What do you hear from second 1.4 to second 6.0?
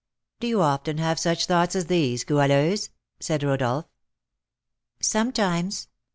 thoughts as these, Goualeuse?" said Rodolph. "Sometimes.